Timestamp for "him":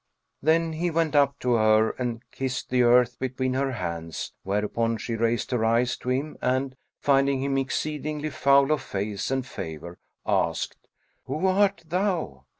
6.09-6.37, 7.43-7.55